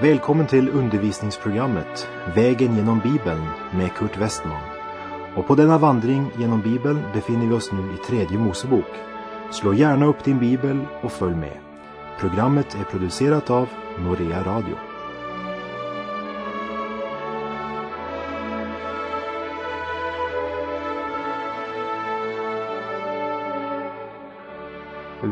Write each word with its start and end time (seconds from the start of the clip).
Välkommen 0.00 0.46
till 0.46 0.68
undervisningsprogrammet 0.68 2.08
Vägen 2.34 2.76
genom 2.76 3.00
Bibeln 3.00 3.46
med 3.72 3.94
Kurt 3.94 4.18
Westman. 4.18 4.62
Och 5.36 5.46
på 5.46 5.54
denna 5.54 5.78
vandring 5.78 6.30
genom 6.38 6.60
Bibeln 6.60 7.02
befinner 7.14 7.46
vi 7.46 7.54
oss 7.54 7.72
nu 7.72 7.94
i 7.94 7.96
tredje 7.96 8.38
Mosebok. 8.38 8.90
Slå 9.52 9.74
gärna 9.74 10.06
upp 10.06 10.24
din 10.24 10.38
bibel 10.38 10.86
och 11.02 11.12
följ 11.12 11.36
med. 11.36 11.58
Programmet 12.20 12.74
är 12.74 12.84
producerat 12.84 13.50
av 13.50 13.68
Norea 13.98 14.42
Radio. 14.42 14.76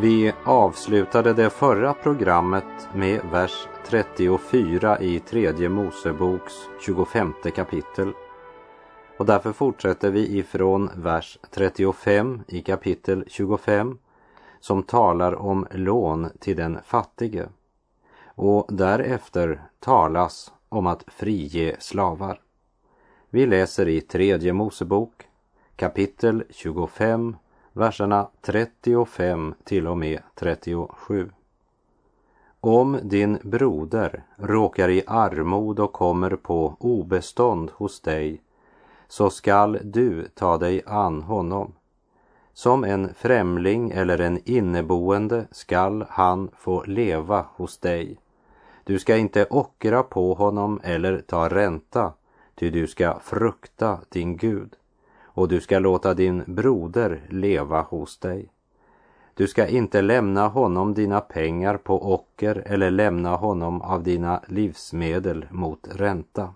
Vi 0.05 0.33
avslutade 0.45 1.33
det 1.33 1.51
förra 1.51 1.95
programmet 1.95 2.89
med 2.95 3.21
vers 3.33 3.69
34 3.87 5.01
i 5.01 5.21
tredje 5.21 5.69
Moseboks 5.69 6.53
25 6.81 7.35
kapitel. 7.55 8.13
Och 9.19 9.27
därför 9.27 9.53
fortsätter 9.53 10.11
vi 10.11 10.39
ifrån 10.39 10.91
vers 10.97 11.39
35 11.51 12.43
i 12.49 12.63
kapitel 12.63 13.25
25 13.27 13.99
som 14.61 14.83
talar 14.83 15.35
om 15.35 15.67
lån 15.71 16.31
till 16.39 16.57
den 16.57 16.79
fattige. 16.85 17.49
Och 18.25 18.67
därefter 18.69 19.63
talas 19.81 20.53
om 20.69 20.87
att 20.87 21.05
frige 21.07 21.77
slavar. 21.79 22.41
Vi 23.31 23.47
läser 23.47 23.89
i 23.89 24.01
tredje 24.01 24.53
Mosebok 24.53 25.13
kapitel 25.77 26.45
25 26.51 27.37
verserna 27.75 28.29
35 28.41 29.55
till 29.65 29.87
och 29.87 29.99
med 29.99 30.21
37. 30.35 31.31
Om 32.61 32.99
din 33.03 33.39
broder 33.43 34.23
råkar 34.37 34.89
i 34.89 35.03
armod 35.07 35.81
och 35.81 35.93
kommer 35.93 36.37
på 36.37 36.77
obestånd 36.79 37.71
hos 37.71 38.01
dig 38.01 38.41
så 39.09 39.31
skall 39.31 39.79
du 39.83 40.29
ta 40.29 40.59
dig 40.59 40.83
an 40.87 41.23
honom. 41.23 41.73
Som 42.53 42.85
en 42.85 43.15
främling 43.15 43.91
eller 43.91 44.19
en 44.19 44.41
inneboende 44.45 45.47
skall 45.51 46.05
han 46.09 46.51
få 46.57 46.85
leva 46.85 47.47
hos 47.57 47.79
dig. 47.79 48.19
Du 48.85 48.99
ska 48.99 49.17
inte 49.17 49.47
ockra 49.51 50.03
på 50.03 50.35
honom 50.35 50.81
eller 50.85 51.21
ta 51.21 51.49
ränta, 51.49 52.13
ty 52.55 52.71
du 52.71 52.87
ska 52.87 53.19
frukta 53.19 53.99
din 54.09 54.37
Gud 54.37 54.77
och 55.35 55.49
du 55.49 55.61
ska 55.61 55.79
låta 55.79 56.15
din 56.15 56.43
broder 56.47 57.21
leva 57.29 57.83
hos 57.83 58.19
dig. 58.19 58.49
Du 59.35 59.49
ska 59.49 59.67
inte 59.67 60.03
lämna 60.03 60.49
honom 60.49 60.95
dina 60.95 61.21
pengar 61.21 61.77
på 61.77 62.15
ocker 62.15 62.63
eller 62.67 62.91
lämna 62.91 63.37
honom 63.37 63.83
av 63.83 64.03
dina 64.03 64.43
livsmedel 64.49 65.47
mot 65.51 65.89
ränta. 65.91 66.55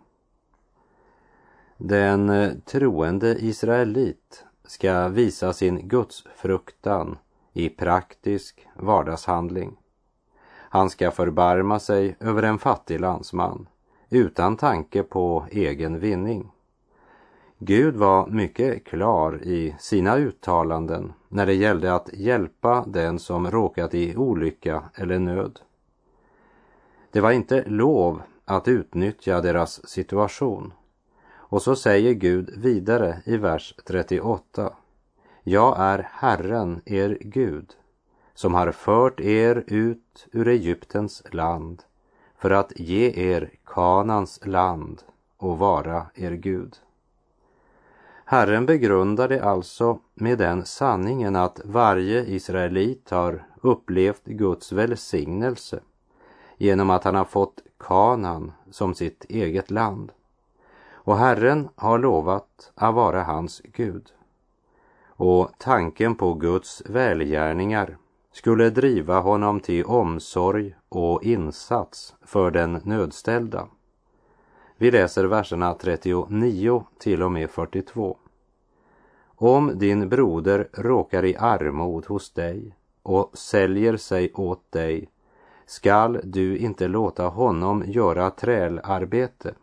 Den 1.77 2.29
eh, 2.29 2.53
troende 2.65 3.37
israelit 3.39 4.45
ska 4.65 5.09
visa 5.09 5.53
sin 5.53 5.89
gudsfruktan 5.89 7.19
i 7.53 7.69
praktisk 7.69 8.67
vardagshandling. 8.75 9.77
Han 10.71 10.91
ska 10.91 11.11
förbarma 11.11 11.79
sig 11.79 12.17
över 12.21 12.43
en 12.43 12.59
fattig 12.59 13.01
landsman 13.01 13.69
utan 14.11 14.57
tanke 14.57 15.03
på 15.03 15.47
egen 15.51 15.99
vinning. 15.99 16.51
Gud 17.61 17.97
var 17.97 18.27
mycket 18.27 18.85
klar 18.85 19.43
i 19.43 19.77
sina 19.79 20.17
uttalanden 20.17 21.13
när 21.29 21.47
det 21.47 21.55
gällde 21.55 21.95
att 21.95 22.11
hjälpa 22.13 22.85
den 22.87 23.19
som 23.19 23.51
råkat 23.51 23.95
i 23.95 24.17
olycka 24.17 24.83
eller 24.95 25.19
nöd. 25.19 25.61
Det 27.11 27.21
var 27.21 27.33
inte 27.33 27.65
lov 27.67 28.23
att 28.45 28.69
utnyttja 28.69 29.41
deras 29.41 29.89
situation. 29.89 30.73
Och 31.31 31.63
så 31.63 31.77
säger 31.77 32.13
Gud 32.13 32.51
vidare 32.57 33.23
i 33.25 33.37
vers 33.37 33.75
38. 33.85 34.73
Jag 35.43 35.77
är 35.79 36.09
Herren, 36.13 36.81
er 36.85 37.19
Gud, 37.21 37.73
som 38.35 38.55
har 38.55 38.73
fört 38.73 39.21
er 39.21 39.65
ut 39.67 40.27
ur 40.33 40.49
Egyptens 40.49 41.23
land 41.31 41.83
för 42.37 42.51
att 42.51 42.73
ge 42.77 43.31
er 43.31 43.51
Kanans 43.65 44.41
land 44.47 45.03
och 45.37 45.59
vara 45.59 46.07
er 46.15 46.33
Gud. 46.33 46.77
Herren 48.31 48.67
begrundade 48.67 49.45
alltså 49.45 49.99
med 50.15 50.39
den 50.39 50.65
sanningen 50.65 51.37
att 51.37 51.61
varje 51.65 52.25
israelit 52.25 53.11
har 53.11 53.47
upplevt 53.61 54.25
Guds 54.25 54.73
välsignelse 54.73 55.81
genom 56.57 56.91
att 56.91 57.05
han 57.05 57.15
har 57.15 57.25
fått 57.25 57.63
Kanan 57.79 58.53
som 58.71 58.95
sitt 58.95 59.25
eget 59.29 59.71
land. 59.71 60.13
Och 60.91 61.17
Herren 61.17 61.69
har 61.77 61.99
lovat 61.99 62.73
att 62.75 62.95
vara 62.95 63.23
hans 63.23 63.63
Gud. 63.65 64.13
Och 65.07 65.51
tanken 65.59 66.15
på 66.15 66.35
Guds 66.35 66.83
välgärningar 66.87 67.97
skulle 68.33 68.71
driva 68.71 69.21
honom 69.21 69.61
till 69.61 69.85
omsorg 69.85 70.75
och 70.89 71.23
insats 71.23 72.15
för 72.23 72.51
den 72.51 72.81
nödställda. 72.85 73.69
Vi 74.81 74.91
läser 74.91 75.25
verserna 75.25 75.75
39 75.75 76.85
till 76.99 77.23
och 77.23 77.33
med 77.33 77.51
42. 77.51 78.17
Om 79.27 79.79
din 79.79 80.09
broder 80.09 80.69
råkar 80.73 81.25
i 81.25 81.37
armod 81.37 82.07
hos 82.07 82.33
dig 82.33 82.77
och 83.03 83.39
säljer 83.39 83.97
sig 83.97 84.33
åt 84.35 84.73
dig 84.73 85.09
skall 85.67 86.21
du 86.25 86.59
inte 86.59 86.89
låta 86.89 87.27
honom 87.27 87.85
göra 87.87 88.31
trälarbete. 88.31 89.55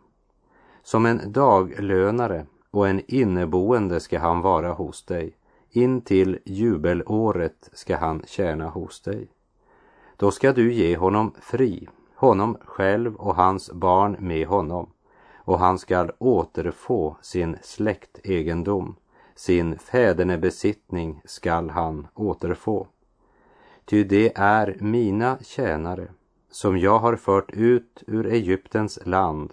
Som 0.82 1.06
en 1.06 1.32
daglönare 1.32 2.46
och 2.70 2.88
en 2.88 3.02
inneboende 3.06 4.00
ska 4.00 4.18
han 4.18 4.40
vara 4.40 4.72
hos 4.72 5.02
dig. 5.02 5.36
In 5.70 6.00
till 6.00 6.38
jubelåret 6.44 7.70
ska 7.72 7.96
han 7.96 8.22
tjäna 8.26 8.68
hos 8.68 9.00
dig. 9.00 9.28
Då 10.16 10.30
ska 10.30 10.52
du 10.52 10.72
ge 10.72 10.96
honom 10.96 11.32
fri, 11.40 11.88
honom 12.14 12.56
själv 12.64 13.14
och 13.14 13.34
hans 13.34 13.72
barn 13.72 14.16
med 14.20 14.46
honom 14.46 14.90
och 15.46 15.58
han 15.58 15.78
skall 15.78 16.12
återfå 16.18 17.16
sin 17.22 17.56
släktegendom. 17.62 18.96
Sin 19.34 19.78
fädernebesittning 19.78 21.20
skall 21.24 21.70
han 21.70 22.06
återfå. 22.14 22.86
Ty 23.84 24.04
det 24.04 24.32
är 24.36 24.76
mina 24.80 25.38
tjänare 25.42 26.08
som 26.50 26.78
jag 26.78 26.98
har 26.98 27.16
fört 27.16 27.50
ut 27.52 28.02
ur 28.06 28.26
Egyptens 28.26 28.98
land. 29.04 29.52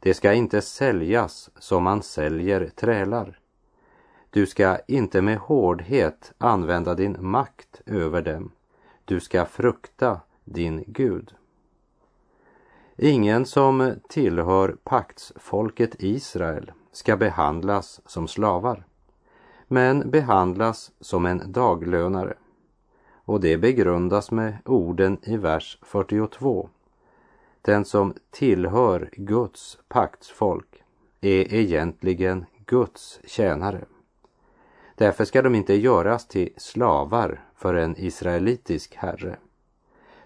Det 0.00 0.14
ska 0.14 0.32
inte 0.32 0.60
säljas 0.60 1.50
som 1.58 1.82
man 1.82 2.02
säljer 2.02 2.70
trälar. 2.74 3.38
Du 4.30 4.46
ska 4.46 4.78
inte 4.88 5.22
med 5.22 5.38
hårdhet 5.38 6.32
använda 6.38 6.94
din 6.94 7.16
makt 7.20 7.80
över 7.86 8.22
dem. 8.22 8.50
Du 9.04 9.20
ska 9.20 9.46
frukta 9.46 10.20
din 10.44 10.84
Gud. 10.86 11.34
Ingen 12.98 13.46
som 13.46 13.94
tillhör 14.08 14.76
paktsfolket 14.84 15.94
Israel 15.98 16.72
ska 16.92 17.16
behandlas 17.16 18.00
som 18.06 18.28
slavar, 18.28 18.86
men 19.68 20.10
behandlas 20.10 20.92
som 21.00 21.26
en 21.26 21.52
daglönare. 21.52 22.34
Och 23.14 23.40
det 23.40 23.58
begrundas 23.58 24.30
med 24.30 24.56
orden 24.64 25.18
i 25.22 25.36
vers 25.36 25.78
42. 25.82 26.68
Den 27.62 27.84
som 27.84 28.14
tillhör 28.30 29.10
Guds 29.12 29.78
paktsfolk 29.88 30.82
är 31.20 31.54
egentligen 31.54 32.44
Guds 32.66 33.20
tjänare. 33.24 33.84
Därför 34.94 35.24
ska 35.24 35.42
de 35.42 35.54
inte 35.54 35.74
göras 35.74 36.28
till 36.28 36.52
slavar 36.56 37.44
för 37.56 37.74
en 37.74 37.96
israelitisk 37.96 38.94
herre. 38.94 39.36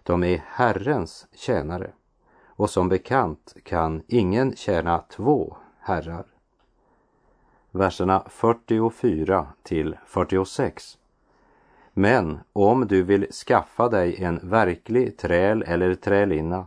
De 0.02 0.25
är 0.25 0.44
Herrens 0.46 1.26
tjänare 1.34 1.90
och 2.60 2.70
som 2.70 2.88
bekant 2.88 3.54
kan 3.64 4.02
ingen 4.06 4.56
tjäna 4.56 4.98
två 4.98 5.56
herrar. 5.80 6.26
Verserna 7.70 8.24
44 8.28 9.46
till 9.62 9.96
46. 10.06 10.98
Men 11.92 12.38
om 12.52 12.86
du 12.86 13.02
vill 13.02 13.32
skaffa 13.32 13.88
dig 13.88 14.24
en 14.24 14.40
verklig 14.42 15.18
träl 15.18 15.62
eller 15.62 15.94
trälinna 15.94 16.66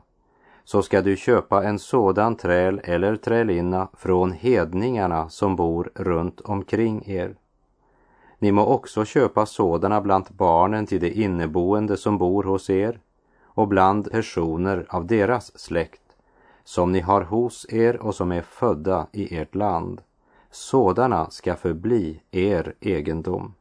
så 0.63 0.81
ska 0.81 1.01
du 1.01 1.15
köpa 1.15 1.63
en 1.63 1.79
sådan 1.79 2.35
träl 2.35 2.81
eller 2.83 3.15
trälinna 3.15 3.87
från 3.93 4.31
hedningarna 4.31 5.29
som 5.29 5.55
bor 5.55 5.91
runt 5.95 6.41
omkring 6.41 7.03
er. 7.05 7.35
Ni 8.39 8.51
må 8.51 8.65
också 8.65 9.05
köpa 9.05 9.45
sådana 9.45 10.01
bland 10.01 10.25
barnen 10.29 10.85
till 10.85 10.99
de 10.99 11.11
inneboende 11.11 11.97
som 11.97 12.17
bor 12.17 12.43
hos 12.43 12.69
er 12.69 12.99
och 13.53 13.67
bland 13.67 14.11
personer 14.11 14.85
av 14.89 15.07
deras 15.07 15.59
släkt 15.59 16.03
som 16.63 16.91
ni 16.91 16.99
har 16.99 17.21
hos 17.21 17.65
er 17.69 18.01
och 18.01 18.15
som 18.15 18.31
är 18.31 18.41
födda 18.41 19.07
i 19.11 19.37
ert 19.37 19.55
land. 19.55 20.01
Sådana 20.51 21.29
ska 21.29 21.55
förbli 21.55 22.21
er 22.31 22.73
egendom. 22.79 23.53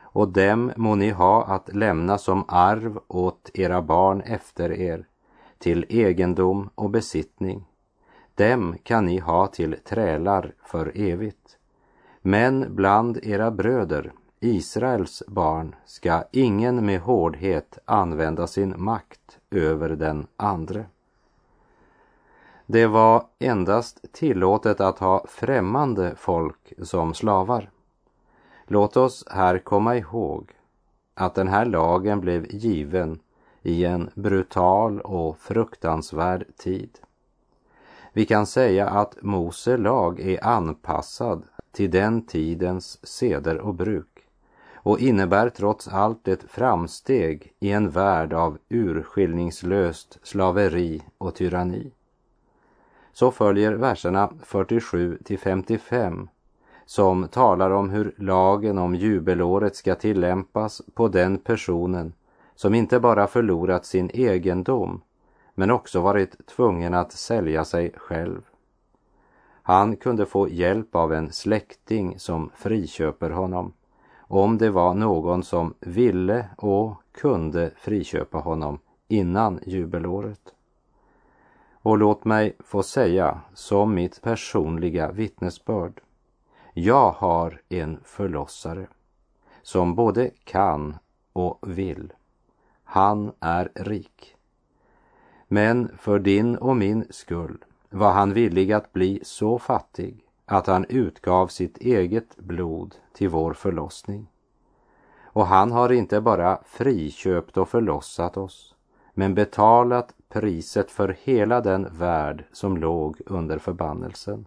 Och 0.00 0.28
dem 0.28 0.72
må 0.76 0.94
ni 0.94 1.10
ha 1.10 1.44
att 1.44 1.74
lämna 1.74 2.18
som 2.18 2.44
arv 2.48 3.00
åt 3.08 3.50
era 3.54 3.82
barn 3.82 4.20
efter 4.20 4.72
er, 4.72 5.06
till 5.58 5.86
egendom 5.88 6.70
och 6.74 6.90
besittning. 6.90 7.64
Dem 8.34 8.76
kan 8.82 9.06
ni 9.06 9.18
ha 9.18 9.46
till 9.46 9.76
trälar 9.84 10.52
för 10.64 10.92
evigt. 10.94 11.58
Men 12.22 12.74
bland 12.74 13.18
era 13.22 13.50
bröder, 13.50 14.12
Israels 14.42 15.22
barn, 15.26 15.74
ska 15.84 16.24
ingen 16.30 16.86
med 16.86 17.00
hårdhet 17.00 17.78
använda 17.84 18.46
sin 18.46 18.74
makt 18.82 19.38
över 19.50 19.88
den 19.88 20.26
andre. 20.36 20.84
Det 22.66 22.86
var 22.86 23.24
endast 23.38 24.12
tillåtet 24.12 24.80
att 24.80 24.98
ha 24.98 25.24
främmande 25.28 26.14
folk 26.16 26.72
som 26.82 27.14
slavar. 27.14 27.70
Låt 28.66 28.96
oss 28.96 29.24
här 29.30 29.58
komma 29.58 29.96
ihåg 29.96 30.50
att 31.14 31.34
den 31.34 31.48
här 31.48 31.64
lagen 31.64 32.20
blev 32.20 32.54
given 32.54 33.20
i 33.62 33.84
en 33.84 34.10
brutal 34.14 35.00
och 35.00 35.38
fruktansvärd 35.38 36.56
tid. 36.56 36.98
Vi 38.12 38.26
kan 38.26 38.46
säga 38.46 38.88
att 38.88 39.22
Mose 39.22 39.76
lag 39.76 40.20
är 40.20 40.44
anpassad 40.44 41.42
till 41.72 41.90
den 41.90 42.26
tidens 42.26 43.06
seder 43.06 43.58
och 43.58 43.74
bruk 43.74 44.09
och 44.82 45.00
innebär 45.00 45.48
trots 45.48 45.88
allt 45.88 46.28
ett 46.28 46.44
framsteg 46.48 47.52
i 47.60 47.70
en 47.70 47.90
värld 47.90 48.32
av 48.32 48.58
urskiljningslöst 48.68 50.18
slaveri 50.22 51.02
och 51.18 51.34
tyranni. 51.34 51.92
Så 53.12 53.30
följer 53.30 53.72
verserna 53.72 54.32
47 54.42 55.18
till 55.24 55.38
55 55.38 56.28
som 56.86 57.28
talar 57.28 57.70
om 57.70 57.90
hur 57.90 58.14
lagen 58.16 58.78
om 58.78 58.94
jubelåret 58.94 59.76
ska 59.76 59.94
tillämpas 59.94 60.82
på 60.94 61.08
den 61.08 61.38
personen 61.38 62.12
som 62.54 62.74
inte 62.74 63.00
bara 63.00 63.26
förlorat 63.26 63.86
sin 63.86 64.10
egendom 64.14 65.02
men 65.54 65.70
också 65.70 66.00
varit 66.00 66.46
tvungen 66.46 66.94
att 66.94 67.12
sälja 67.12 67.64
sig 67.64 67.92
själv. 67.96 68.40
Han 69.62 69.96
kunde 69.96 70.26
få 70.26 70.48
hjälp 70.48 70.94
av 70.94 71.12
en 71.12 71.32
släkting 71.32 72.18
som 72.18 72.50
friköper 72.54 73.30
honom 73.30 73.72
om 74.30 74.58
det 74.58 74.70
var 74.70 74.94
någon 74.94 75.42
som 75.42 75.74
ville 75.80 76.46
och 76.56 77.02
kunde 77.12 77.70
friköpa 77.76 78.38
honom 78.38 78.78
innan 79.08 79.60
jubelåret. 79.66 80.54
Och 81.72 81.98
låt 81.98 82.24
mig 82.24 82.56
få 82.58 82.82
säga 82.82 83.40
som 83.54 83.94
mitt 83.94 84.22
personliga 84.22 85.12
vittnesbörd. 85.12 86.00
Jag 86.74 87.10
har 87.10 87.60
en 87.68 88.00
förlossare 88.04 88.86
som 89.62 89.94
både 89.94 90.30
kan 90.44 90.96
och 91.32 91.58
vill. 91.66 92.12
Han 92.84 93.32
är 93.40 93.70
rik. 93.74 94.36
Men 95.48 95.90
för 95.98 96.18
din 96.18 96.56
och 96.56 96.76
min 96.76 97.06
skull 97.10 97.64
var 97.90 98.12
han 98.12 98.32
villig 98.32 98.72
att 98.72 98.92
bli 98.92 99.20
så 99.22 99.58
fattig 99.58 100.29
att 100.50 100.66
han 100.66 100.86
utgav 100.88 101.46
sitt 101.46 101.78
eget 101.78 102.36
blod 102.36 102.94
till 103.12 103.28
vår 103.28 103.52
förlossning. 103.52 104.26
Och 105.22 105.46
han 105.46 105.72
har 105.72 105.92
inte 105.92 106.20
bara 106.20 106.58
friköpt 106.66 107.56
och 107.56 107.68
förlossat 107.68 108.36
oss, 108.36 108.74
men 109.14 109.34
betalat 109.34 110.14
priset 110.28 110.90
för 110.90 111.16
hela 111.22 111.60
den 111.60 111.88
värld 111.98 112.44
som 112.52 112.76
låg 112.76 113.20
under 113.26 113.58
förbannelsen. 113.58 114.46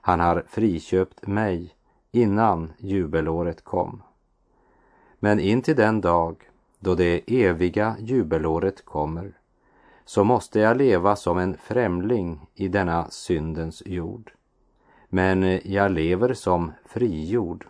Han 0.00 0.20
har 0.20 0.44
friköpt 0.48 1.26
mig 1.26 1.74
innan 2.12 2.72
jubelåret 2.78 3.64
kom. 3.64 4.02
Men 5.18 5.40
in 5.40 5.62
till 5.62 5.76
den 5.76 6.00
dag 6.00 6.36
då 6.78 6.94
det 6.94 7.44
eviga 7.44 7.96
jubelåret 7.98 8.84
kommer 8.84 9.38
så 10.04 10.24
måste 10.24 10.60
jag 10.60 10.76
leva 10.76 11.16
som 11.16 11.38
en 11.38 11.56
främling 11.56 12.46
i 12.54 12.68
denna 12.68 13.10
syndens 13.10 13.82
jord. 13.86 14.32
Men 15.14 15.42
eh, 15.42 15.60
jag 15.64 15.90
lever 15.90 16.34
som 16.34 16.72
frigjord, 16.86 17.66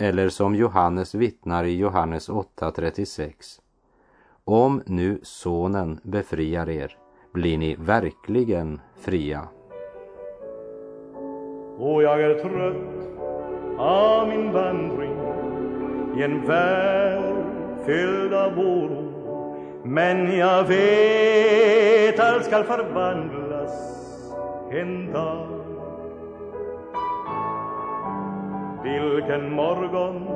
eller 0.00 0.28
som 0.28 0.54
Johannes 0.54 1.14
vittnar 1.14 1.64
i 1.64 1.76
Johannes 1.76 2.28
8.36. 2.28 3.32
Om 4.44 4.82
nu 4.86 5.18
Sonen 5.22 6.00
befriar 6.02 6.68
er 6.68 6.96
blir 7.32 7.58
ni 7.58 7.74
verkligen 7.74 8.80
fria. 9.00 9.48
Och 11.78 12.02
jag 12.02 12.22
är 12.22 12.34
trött 12.34 13.78
av 13.78 14.28
min 14.28 14.52
vandring 14.52 15.16
i 16.18 16.22
en 16.22 16.46
värld 16.46 17.44
fylld 17.86 18.34
av 18.34 18.58
oro 18.58 19.12
men 19.84 20.36
jag 20.38 20.64
vet 20.64 22.20
allt 22.20 22.44
skall 22.44 22.64
förvandlas 22.64 23.72
en 24.70 25.12
dag 25.12 25.57
Vilken 28.88 29.52
morgon 29.52 30.28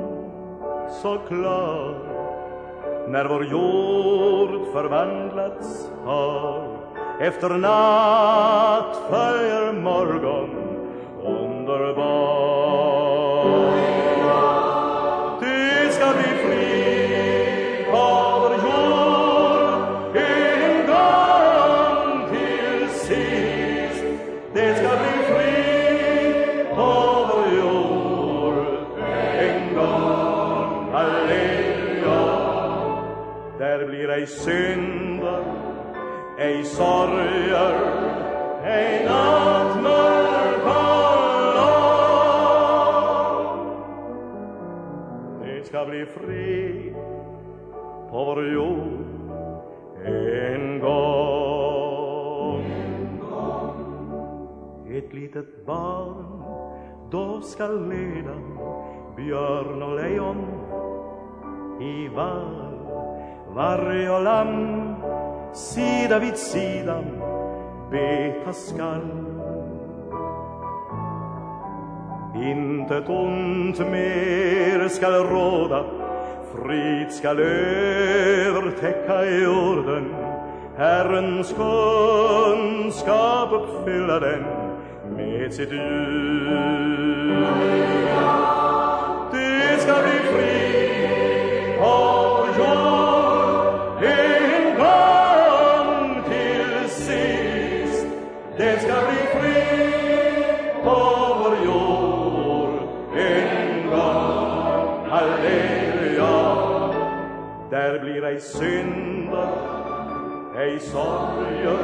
så 1.02 1.18
klar 1.28 1.94
när 3.08 3.24
vår 3.24 3.44
jord 3.44 4.72
förvandlats 4.72 5.90
har. 6.04 6.62
Efter 7.20 7.48
natt 7.48 8.96
följer 9.10 9.72
morgon 9.72 10.50
underbar. 11.24 12.71
Varg 63.54 64.10
och 64.10 64.22
lamm 64.22 64.94
sida 65.52 66.18
vid 66.18 66.36
sida 66.36 67.04
beta 67.90 68.52
skall. 68.52 69.10
Intet 72.34 73.08
ont 73.08 73.78
mer 73.78 74.88
skall 74.88 75.24
råda, 75.24 75.84
frid 76.54 77.12
skall 77.12 77.38
övertäcka 77.40 79.24
jorden. 79.24 80.14
Herrens 80.76 81.54
kunskap 81.54 83.52
uppfylla 83.52 84.20
den 84.20 84.44
med 85.16 85.54
sitt 85.54 85.72
ljus. 85.72 87.02
Det 89.32 89.80
ska 89.80 89.92
bli 90.02 90.18
frid 90.32 90.61
ej 108.32 108.40
synder, 108.40 109.52
ej 110.56 110.80
sorger, 110.80 111.78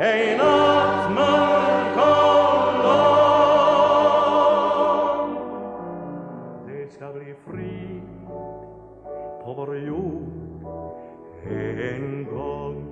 ej 0.00 0.36
nattmörk 0.36 1.96
och 1.96 2.74
lång. 2.84 3.14
Det 6.66 6.92
ska 6.92 7.12
bli 7.12 7.34
frid 7.46 8.02
på 9.44 9.54
vår 9.56 9.78
jord 9.78 10.64
en 11.50 12.24
gång. 12.24 12.90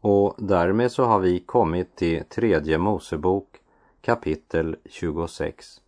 Och 0.00 0.34
därmed 0.38 0.92
så 0.92 1.04
har 1.04 1.18
vi 1.18 1.40
kommit 1.40 1.96
till 1.96 2.24
tredje 2.24 2.78
Mosebok 2.78 3.46
kapitel 4.00 4.76
26. 4.84 5.80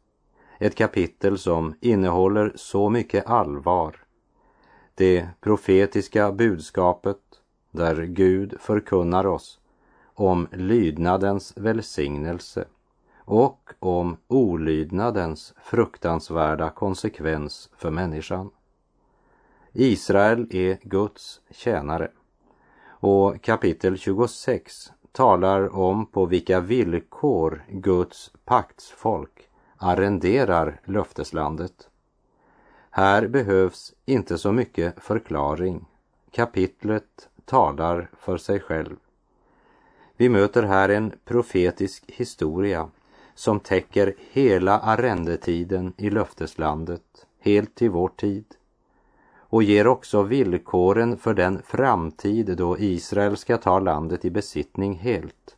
Ett 0.63 0.75
kapitel 0.75 1.39
som 1.39 1.75
innehåller 1.81 2.53
så 2.57 2.89
mycket 2.91 3.27
allvar 3.27 3.97
det 4.95 5.29
profetiska 5.41 6.33
budskapet 6.33 7.17
där 7.71 8.03
Gud 8.03 8.55
förkunnar 8.61 9.27
oss 9.27 9.61
om 10.15 10.49
lydnadens 10.53 11.53
välsignelse 11.57 12.65
och 13.19 13.73
om 13.79 14.17
olydnadens 14.29 15.55
fruktansvärda 15.63 16.71
konsekvens 16.71 17.71
för 17.77 17.91
människan. 17.91 18.51
Israel 19.73 20.47
är 20.51 20.79
Guds 20.83 21.41
tjänare 21.51 22.11
och 22.89 23.43
kapitel 23.43 23.99
26 23.99 24.93
talar 25.13 25.77
om 25.77 26.07
på 26.07 26.27
vilka 26.27 26.61
villkor 26.61 27.65
Guds 27.69 28.33
paktsfolk 28.45 29.50
arrenderar 29.83 30.81
löfteslandet. 30.85 31.89
Här 32.91 33.29
behövs 33.29 33.95
inte 34.07 34.39
så 34.39 34.53
mycket 34.53 35.03
förklaring. 35.03 35.85
Kapitlet 36.31 37.29
talar 37.45 38.11
för 38.19 38.37
sig 38.37 38.61
själv. 38.61 38.97
Vi 40.17 40.29
möter 40.29 40.63
här 40.63 40.89
en 40.89 41.13
profetisk 41.25 42.05
historia 42.07 42.89
som 43.35 43.61
täcker 43.61 44.15
hela 44.31 44.79
arrendetiden 44.79 45.93
i 45.97 46.11
löfteslandet, 46.11 47.27
helt 47.41 47.75
till 47.75 47.91
vår 47.91 48.09
tid 48.09 48.45
och 49.51 49.63
ger 49.63 49.87
också 49.87 50.23
villkoren 50.23 51.17
för 51.17 51.35
den 51.35 51.63
framtid 51.63 52.57
då 52.57 52.79
Israel 52.79 53.37
ska 53.37 53.57
ta 53.57 53.79
landet 53.79 54.25
i 54.25 54.31
besittning 54.31 54.95
helt. 54.95 55.57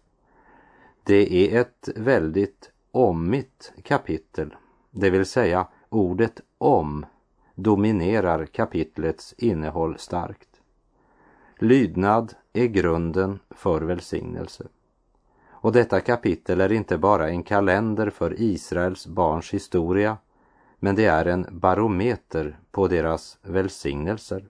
Det 1.04 1.54
är 1.54 1.60
ett 1.60 1.88
väldigt 1.96 2.71
ommigt 2.92 3.72
kapitel, 3.82 4.54
det 4.90 5.10
vill 5.10 5.26
säga 5.26 5.66
ordet 5.88 6.40
om 6.58 7.06
dominerar 7.54 8.46
kapitlets 8.46 9.34
innehåll 9.38 9.98
starkt. 9.98 10.48
Lydnad 11.58 12.34
är 12.52 12.66
grunden 12.66 13.38
för 13.50 13.80
välsignelse. 13.80 14.64
Och 15.50 15.72
detta 15.72 16.00
kapitel 16.00 16.60
är 16.60 16.72
inte 16.72 16.98
bara 16.98 17.28
en 17.28 17.42
kalender 17.42 18.10
för 18.10 18.40
Israels 18.40 19.06
barns 19.06 19.54
historia, 19.54 20.16
men 20.78 20.94
det 20.94 21.04
är 21.04 21.24
en 21.24 21.46
barometer 21.50 22.58
på 22.70 22.88
deras 22.88 23.38
välsignelser. 23.42 24.44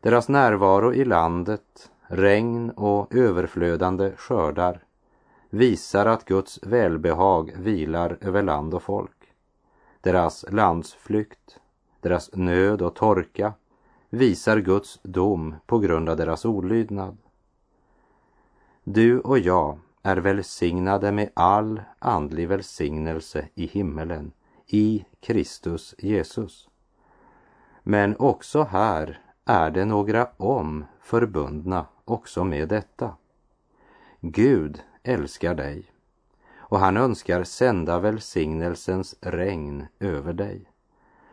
Deras 0.00 0.28
närvaro 0.28 0.94
i 0.94 1.04
landet, 1.04 1.90
regn 2.06 2.70
och 2.70 3.14
överflödande 3.14 4.12
skördar 4.16 4.85
visar 5.50 6.06
att 6.06 6.24
Guds 6.24 6.62
välbehag 6.62 7.52
vilar 7.56 8.18
över 8.20 8.42
land 8.42 8.74
och 8.74 8.82
folk. 8.82 9.32
Deras 10.00 10.44
landsflykt, 10.50 11.60
deras 12.00 12.30
nöd 12.34 12.82
och 12.82 12.94
torka 12.94 13.52
visar 14.10 14.58
Guds 14.58 15.00
dom 15.02 15.54
på 15.66 15.78
grund 15.78 16.08
av 16.08 16.16
deras 16.16 16.44
olydnad. 16.44 17.16
Du 18.84 19.20
och 19.20 19.38
jag 19.38 19.78
är 20.02 20.16
välsignade 20.16 21.12
med 21.12 21.30
all 21.34 21.80
andlig 21.98 22.48
välsignelse 22.48 23.48
i 23.54 23.66
himmelen 23.66 24.32
i 24.66 25.04
Kristus 25.20 25.94
Jesus. 25.98 26.68
Men 27.82 28.16
också 28.16 28.62
här 28.62 29.20
är 29.44 29.70
det 29.70 29.84
några 29.84 30.28
om 30.36 30.84
förbundna 31.00 31.86
också 32.04 32.44
med 32.44 32.68
detta. 32.68 33.14
Gud 34.20 34.82
älskar 35.06 35.54
dig 35.54 35.92
och 36.68 36.78
han 36.78 36.96
önskar 36.96 37.44
sända 37.44 37.98
välsignelsens 37.98 39.14
regn 39.20 39.86
över 40.00 40.32
dig. 40.32 40.70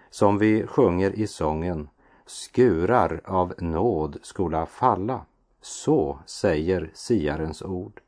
Som 0.10 0.38
vi 0.38 0.68
sjunger 0.68 1.12
i 1.12 1.28
sången, 1.28 1.90
skurar 2.26 3.22
av 3.26 3.54
nåd 3.58 4.18
skola 4.22 4.66
falla. 4.66 5.26
Så 5.62 6.20
säger 6.26 6.92
siarens 6.94 7.62
ord. 7.62 8.02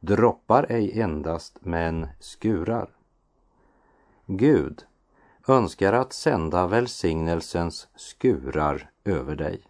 Droppar 0.00 0.66
ej 0.68 1.00
endast, 1.00 1.58
men 1.60 2.08
skurar. 2.20 2.88
Gud 4.26 4.84
önskar 5.48 5.92
att 5.92 6.12
sända 6.12 6.66
välsignelsens 6.66 7.88
skurar 7.96 8.90
över 9.04 9.36
dig. 9.36 9.62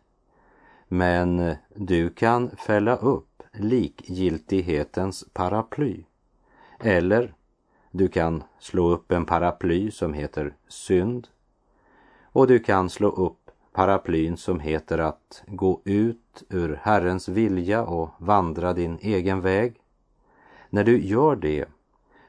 Men 0.88 1.54
du 1.74 2.10
kan 2.10 2.50
fälla 2.56 2.96
upp 2.96 3.29
likgiltighetens 3.52 5.24
paraply. 5.32 6.04
Eller 6.80 7.34
du 7.90 8.08
kan 8.08 8.42
slå 8.58 8.88
upp 8.88 9.12
en 9.12 9.24
paraply 9.24 9.90
som 9.90 10.14
heter 10.14 10.54
synd. 10.68 11.28
Och 12.22 12.46
du 12.46 12.58
kan 12.58 12.90
slå 12.90 13.08
upp 13.08 13.50
paraplyn 13.72 14.36
som 14.36 14.60
heter 14.60 14.98
att 14.98 15.42
gå 15.46 15.80
ut 15.84 16.42
ur 16.48 16.80
Herrens 16.82 17.28
vilja 17.28 17.84
och 17.84 18.10
vandra 18.18 18.72
din 18.72 18.98
egen 19.02 19.40
väg. 19.40 19.80
När 20.70 20.84
du 20.84 21.06
gör 21.06 21.36
det 21.36 21.68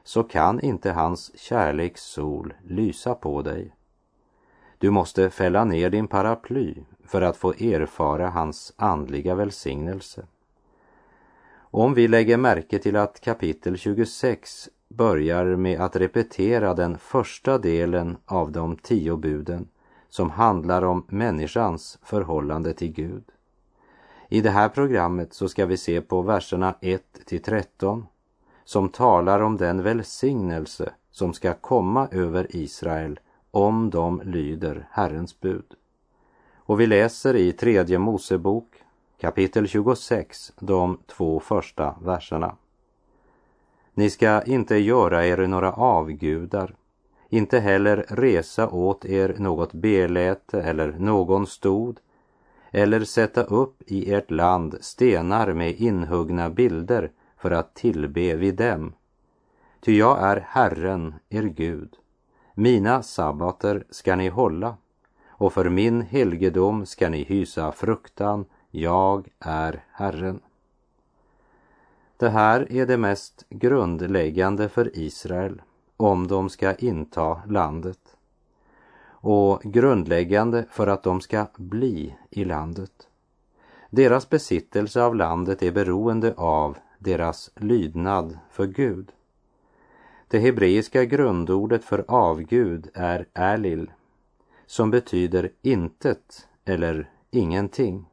så 0.04 0.22
kan 0.22 0.60
inte 0.60 0.92
hans 0.92 1.38
kärlekssol 1.38 2.54
lysa 2.64 3.14
på 3.14 3.42
dig. 3.42 3.74
Du 4.78 4.90
måste 4.90 5.30
fälla 5.30 5.64
ner 5.64 5.90
din 5.90 6.08
paraply 6.08 6.74
för 7.04 7.22
att 7.22 7.36
få 7.36 7.52
erfara 7.52 8.28
hans 8.28 8.72
andliga 8.76 9.34
välsignelse. 9.34 10.26
Om 11.74 11.94
vi 11.94 12.08
lägger 12.08 12.36
märke 12.36 12.78
till 12.78 12.96
att 12.96 13.20
kapitel 13.20 13.76
26 13.76 14.68
börjar 14.88 15.44
med 15.44 15.80
att 15.80 15.96
repetera 15.96 16.74
den 16.74 16.98
första 16.98 17.58
delen 17.58 18.16
av 18.26 18.52
de 18.52 18.76
tio 18.76 19.16
buden 19.16 19.68
som 20.08 20.30
handlar 20.30 20.82
om 20.82 21.04
människans 21.08 21.98
förhållande 22.02 22.72
till 22.72 22.92
Gud. 22.92 23.24
I 24.28 24.40
det 24.40 24.50
här 24.50 24.68
programmet 24.68 25.34
så 25.34 25.48
ska 25.48 25.66
vi 25.66 25.76
se 25.76 26.00
på 26.00 26.22
verserna 26.22 26.74
1 26.80 27.02
till 27.26 27.42
13 27.42 28.06
som 28.64 28.88
talar 28.88 29.40
om 29.40 29.56
den 29.56 29.82
välsignelse 29.82 30.92
som 31.10 31.32
ska 31.32 31.54
komma 31.54 32.08
över 32.10 32.56
Israel 32.56 33.20
om 33.50 33.90
de 33.90 34.22
lyder 34.24 34.88
Herrens 34.90 35.40
bud. 35.40 35.74
Och 36.56 36.80
vi 36.80 36.86
läser 36.86 37.36
i 37.36 37.52
tredje 37.52 37.98
Mosebok 37.98 38.71
kapitel 39.22 39.68
26, 39.68 40.52
de 40.58 40.98
två 41.06 41.40
första 41.40 41.94
verserna. 42.02 42.56
Ni 43.94 44.10
ska 44.10 44.42
inte 44.42 44.76
göra 44.76 45.26
er 45.26 45.46
några 45.46 45.72
avgudar, 45.72 46.74
inte 47.28 47.58
heller 47.58 48.06
resa 48.08 48.68
åt 48.68 49.04
er 49.04 49.36
något 49.38 49.72
beläte 49.72 50.62
eller 50.62 50.92
någon 50.92 51.46
stod, 51.46 51.98
eller 52.70 53.04
sätta 53.04 53.42
upp 53.42 53.82
i 53.86 54.12
ert 54.12 54.30
land 54.30 54.78
stenar 54.80 55.52
med 55.52 55.80
inhuggna 55.80 56.50
bilder 56.50 57.10
för 57.36 57.50
att 57.50 57.74
tillbe 57.74 58.34
vid 58.34 58.54
dem. 58.54 58.92
Ty 59.80 59.98
jag 59.98 60.22
är 60.22 60.46
Herren, 60.48 61.14
er 61.28 61.42
Gud. 61.42 61.96
Mina 62.54 63.02
sabbater 63.02 63.84
ska 63.90 64.16
ni 64.16 64.28
hålla 64.28 64.76
och 65.28 65.52
för 65.52 65.68
min 65.68 66.02
helgedom 66.02 66.86
ska 66.86 67.08
ni 67.08 67.22
hysa 67.22 67.72
fruktan. 67.72 68.44
Jag 68.74 69.28
är 69.38 69.84
Herren. 69.92 70.40
Det 72.16 72.28
här 72.28 72.72
är 72.72 72.86
det 72.86 72.96
mest 72.96 73.46
grundläggande 73.48 74.68
för 74.68 74.98
Israel 74.98 75.62
om 75.96 76.26
de 76.26 76.50
ska 76.50 76.74
inta 76.74 77.42
landet 77.48 78.16
och 79.04 79.62
grundläggande 79.62 80.64
för 80.70 80.86
att 80.86 81.02
de 81.02 81.20
ska 81.20 81.46
bli 81.56 82.16
i 82.30 82.44
landet. 82.44 83.08
Deras 83.90 84.28
besittelse 84.30 85.02
av 85.02 85.16
landet 85.16 85.62
är 85.62 85.72
beroende 85.72 86.34
av 86.36 86.78
deras 86.98 87.50
lydnad 87.56 88.38
för 88.50 88.66
Gud. 88.66 89.12
Det 90.28 90.38
hebreiska 90.38 91.04
grundordet 91.04 91.84
för 91.84 92.04
avgud 92.08 92.90
är 92.94 93.26
''alil'', 93.34 93.90
som 94.66 94.90
betyder 94.90 95.50
intet 95.62 96.48
eller 96.64 97.10
ingenting. 97.30 98.06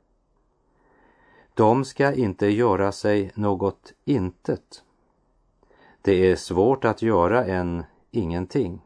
De 1.60 1.86
ska 1.86 2.14
inte 2.14 2.48
göra 2.48 2.92
sig 2.92 3.32
något 3.36 3.94
intet. 4.06 4.84
Det 6.02 6.32
är 6.32 6.36
svårt 6.36 6.86
att 6.86 7.02
göra 7.02 7.46
en 7.46 7.84
ingenting. 8.12 8.82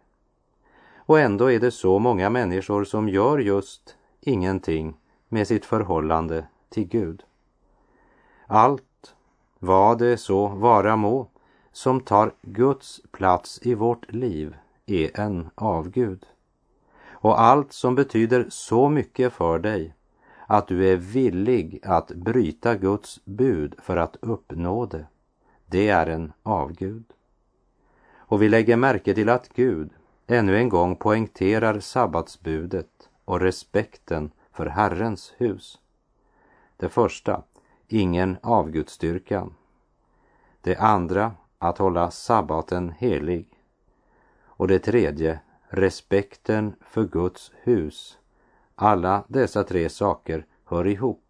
Och 0.96 1.20
ändå 1.20 1.52
är 1.52 1.60
det 1.60 1.72
så 1.72 2.00
många 2.00 2.30
människor 2.30 2.84
som 2.84 3.10
gör 3.10 3.40
just 3.40 3.96
ingenting 4.22 4.98
med 5.30 5.48
sitt 5.48 5.66
förhållande 5.66 6.48
till 6.70 6.88
Gud. 6.88 7.24
Allt 8.48 9.16
vad 9.60 10.00
det 10.00 10.18
så 10.18 10.48
vara 10.48 10.96
må, 10.96 11.28
som 11.72 12.02
tar 12.02 12.34
Guds 12.42 13.02
plats 13.12 13.60
i 13.62 13.74
vårt 13.74 14.12
liv 14.12 14.56
är 14.86 15.20
en 15.20 15.50
avgud. 15.56 16.26
Och 17.10 17.42
allt 17.42 17.74
som 17.74 17.96
betyder 17.96 18.46
så 18.50 18.90
mycket 18.90 19.34
för 19.34 19.60
dig 19.60 19.94
att 20.54 20.68
du 20.68 20.92
är 20.92 20.98
villig 20.98 21.80
att 21.84 22.08
bryta 22.08 22.76
Guds 22.76 23.26
bud 23.26 23.76
för 23.78 23.98
att 23.98 24.18
uppnå 24.22 24.86
det, 24.86 25.06
det 25.66 25.90
är 25.90 26.08
en 26.08 26.34
avgud. 26.44 27.04
Och 28.16 28.42
vi 28.42 28.50
lägger 28.50 28.78
märke 28.78 29.14
till 29.14 29.30
att 29.30 29.50
Gud 29.50 29.90
ännu 30.28 30.58
en 30.58 30.70
gång 30.70 30.96
poängterar 30.96 31.80
sabbatsbudet 31.80 33.10
och 33.26 33.40
respekten 33.40 34.32
för 34.52 34.66
Herrens 34.66 35.34
hus. 35.38 35.80
Det 36.78 36.90
första, 36.90 37.44
ingen 37.88 38.38
avgudstyrkan. 38.42 39.56
Det 40.62 40.78
andra, 40.78 41.32
att 41.58 41.78
hålla 41.78 42.12
sabbaten 42.12 42.90
helig. 42.98 43.48
Och 44.44 44.68
det 44.68 44.80
tredje, 44.80 45.40
respekten 45.68 46.76
för 46.82 47.04
Guds 47.04 47.52
hus. 47.64 48.18
Alla 48.76 49.24
dessa 49.28 49.64
tre 49.64 49.90
saker 49.90 50.46
hör 50.66 50.88
ihop. 50.88 51.24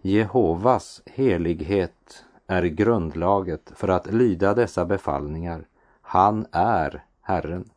Jehovas 0.00 1.02
helighet 1.06 2.24
är 2.46 2.62
grundlaget 2.62 3.72
för 3.74 3.88
att 3.88 4.06
lyda 4.06 4.54
dessa 4.54 4.84
befallningar. 4.84 5.66
Han 6.02 6.46
är 6.52 7.04
Herren. 7.20 7.70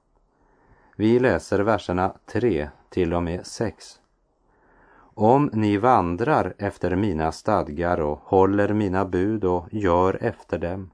Vi 0.96 1.20
läser 1.20 1.60
verserna 1.60 2.14
3 2.26 2.70
till 2.90 3.14
och 3.14 3.24
med 3.24 3.46
6. 3.46 4.00
Om 5.14 5.50
ni 5.54 5.78
vandrar 5.78 6.54
efter 6.58 6.96
mina 6.96 7.32
stadgar 7.32 8.00
och 8.00 8.20
håller 8.24 8.74
mina 8.74 9.06
bud 9.06 9.44
och 9.44 9.66
gör 9.72 10.24
efter 10.24 10.58
dem, 10.58 10.92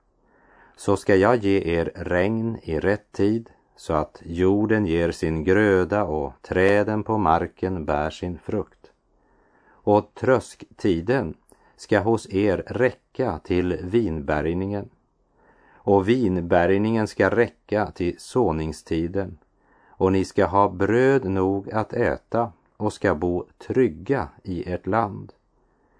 så 0.75 0.97
ska 0.97 1.15
jag 1.15 1.35
ge 1.35 1.79
er 1.79 1.91
regn 1.95 2.57
i 2.63 2.79
rätt 2.79 3.11
tid 3.11 3.49
så 3.75 3.93
att 3.93 4.21
jorden 4.25 4.85
ger 4.85 5.11
sin 5.11 5.43
gröda 5.43 6.03
och 6.03 6.33
träden 6.41 7.03
på 7.03 7.17
marken 7.17 7.85
bär 7.85 8.09
sin 8.09 8.37
frukt. 8.37 8.91
Och 9.67 10.13
trösktiden 10.13 11.33
ska 11.75 11.99
hos 11.99 12.29
er 12.29 12.63
räcka 12.67 13.39
till 13.43 13.79
vinbärgningen 13.83 14.89
och 15.73 16.09
vinbärgningen 16.09 17.07
ska 17.07 17.29
räcka 17.29 17.91
till 17.91 18.15
såningstiden 18.17 19.37
och 19.87 20.11
ni 20.11 20.25
ska 20.25 20.45
ha 20.45 20.69
bröd 20.69 21.25
nog 21.25 21.71
att 21.71 21.93
äta 21.93 22.51
och 22.77 22.93
ska 22.93 23.15
bo 23.15 23.45
trygga 23.67 24.27
i 24.43 24.71
ert 24.71 24.87
land. 24.87 25.33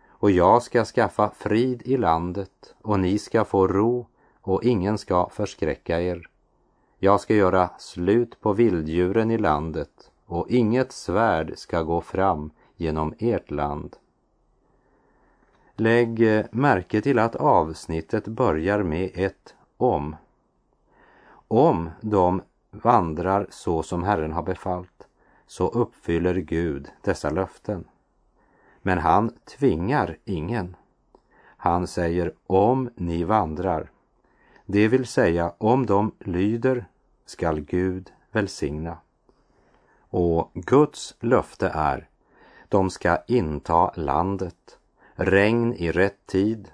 Och 0.08 0.32
jag 0.32 0.64
ska 0.64 0.86
skaffa 0.86 1.30
frid 1.30 1.82
i 1.86 1.98
landet 1.98 2.76
och 2.82 3.00
ni 3.00 3.18
ska 3.18 3.46
få 3.46 3.68
ro 3.68 4.08
och 4.42 4.64
ingen 4.64 4.98
ska 4.98 5.30
förskräcka 5.30 6.02
er. 6.02 6.30
Jag 6.98 7.20
ska 7.20 7.36
göra 7.36 7.70
slut 7.78 8.42
på 8.42 8.54
vilddjuren 8.54 9.32
i 9.32 9.38
landet 9.38 10.12
och 10.26 10.50
inget 10.50 10.92
svärd 10.92 11.54
ska 11.56 11.82
gå 11.82 12.02
fram 12.02 12.52
genom 12.76 13.14
ert 13.20 13.52
land. 13.52 13.96
Lägg 15.76 16.38
eh, 16.38 16.46
märke 16.52 17.02
till 17.02 17.20
att 17.20 17.36
avsnittet 17.36 18.28
börjar 18.28 18.84
med 18.84 19.12
ett 19.14 19.56
om. 19.78 20.16
Om 21.48 21.90
de 22.02 22.42
vandrar 22.72 23.48
så 23.50 23.84
som 23.84 24.04
Herren 24.04 24.32
har 24.34 24.44
befallt 24.44 25.08
så 25.48 25.68
uppfyller 25.68 26.36
Gud 26.36 26.90
dessa 27.02 27.30
löften. 27.30 27.86
Men 28.82 28.98
han 28.98 29.30
tvingar 29.30 30.18
ingen. 30.26 30.76
Han 31.58 31.88
säger 31.88 32.34
om 32.48 32.90
ni 32.96 33.24
vandrar. 33.24 33.92
Det 34.66 34.88
vill 34.88 35.06
säga 35.06 35.54
om 35.58 35.86
de 35.86 36.12
lyder 36.20 36.86
skall 37.26 37.60
Gud 37.60 38.12
välsigna. 38.32 38.98
Och 40.10 40.52
Guds 40.54 41.16
löfte 41.20 41.72
är 41.74 42.10
de 42.70 42.90
ska 42.90 43.18
inta 43.28 43.92
landet, 43.96 44.78
regn 45.16 45.74
i 45.74 45.92
rätt 45.92 46.26
tid, 46.26 46.70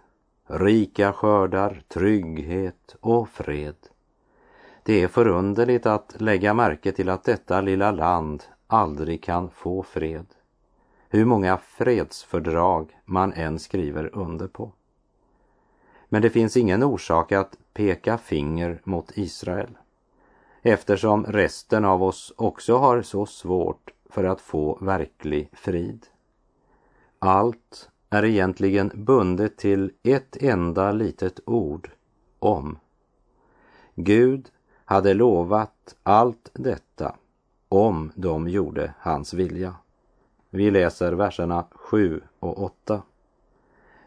rika 0.47 1.13
skördar, 1.13 1.81
trygghet 1.87 2.95
och 2.99 3.29
fred. 3.29 3.75
Det 4.83 5.03
är 5.03 5.07
förunderligt 5.07 5.85
att 5.85 6.15
lägga 6.21 6.53
märke 6.53 6.91
till 6.91 7.09
att 7.09 7.23
detta 7.23 7.61
lilla 7.61 7.91
land 7.91 8.43
aldrig 8.67 9.23
kan 9.23 9.49
få 9.49 9.83
fred. 9.83 10.25
Hur 11.09 11.25
många 11.25 11.57
fredsfördrag 11.57 12.97
man 13.05 13.33
än 13.33 13.59
skriver 13.59 14.15
under 14.15 14.47
på. 14.47 14.71
Men 16.13 16.21
det 16.21 16.29
finns 16.29 16.57
ingen 16.57 16.83
orsak 16.83 17.31
att 17.31 17.57
peka 17.73 18.17
finger 18.17 18.81
mot 18.83 19.17
Israel 19.17 19.77
eftersom 20.61 21.25
resten 21.25 21.85
av 21.85 22.03
oss 22.03 22.33
också 22.37 22.77
har 22.77 23.01
så 23.01 23.25
svårt 23.25 23.91
för 24.09 24.23
att 24.23 24.41
få 24.41 24.77
verklig 24.81 25.49
frid. 25.53 26.07
Allt 27.19 27.89
är 28.09 28.25
egentligen 28.25 28.91
bundet 28.95 29.57
till 29.57 29.91
ett 30.03 30.37
enda 30.37 30.91
litet 30.91 31.39
ord, 31.45 31.91
om. 32.39 32.77
Gud 33.95 34.51
hade 34.85 35.13
lovat 35.13 35.95
allt 36.03 36.49
detta 36.53 37.15
om 37.69 38.11
de 38.15 38.47
gjorde 38.47 38.93
hans 38.99 39.33
vilja. 39.33 39.75
Vi 40.49 40.71
läser 40.71 41.13
verserna 41.13 41.65
7 41.71 42.21
och 42.39 42.63
8. 42.63 43.01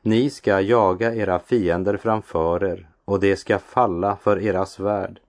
Ni 0.06 0.30
ska 0.30 0.60
jaga 0.60 1.14
era 1.14 1.38
fiender 1.38 1.96
framför 1.96 2.64
er 2.64 2.88
och 3.04 3.20
det 3.20 3.36
ska 3.36 3.58
falla 3.58 4.16
för 4.16 4.42
era 4.42 4.66
svärd. 4.66 5.20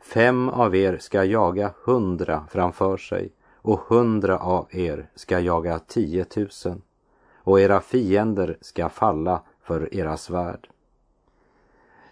Fem 0.00 0.48
av 0.48 0.76
er 0.76 0.98
ska 1.00 1.24
jaga 1.24 1.72
hundra 1.84 2.44
framför 2.50 2.96
sig 2.96 3.30
och 3.54 3.80
hundra 3.80 4.38
av 4.38 4.66
er 4.70 5.08
ska 5.14 5.40
jaga 5.40 5.78
tiotusen 5.78 6.82
och 7.34 7.60
era 7.60 7.80
fiender 7.80 8.56
ska 8.60 8.88
falla 8.88 9.42
för 9.62 9.94
era 9.94 10.16
svärd. 10.16 10.68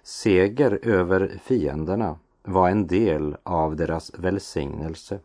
Seger 0.02 0.78
över 0.82 1.38
fienderna 1.44 2.18
var 2.42 2.68
en 2.68 2.86
del 2.86 3.36
av 3.42 3.76
deras 3.76 4.12
välsignelse. 4.18 5.18